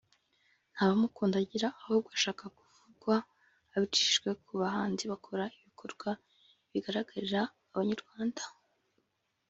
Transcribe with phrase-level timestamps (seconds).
[0.73, 3.15] nta bamukunda agira ahubwo ashaka kuvugwa
[3.75, 6.09] abicishije ku bahanzi bakora ibikorwa
[6.71, 7.41] bigaragarira
[7.73, 8.43] abanyarwanda